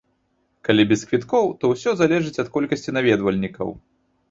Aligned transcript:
Калі 0.67 0.85
без 0.91 1.03
квіткоў, 1.11 1.51
то 1.61 1.71
ўсё 1.75 1.95
залежыць 2.01 2.35
ад 2.47 2.51
колькасці 2.59 2.97
наведвальнікаў. 2.99 3.67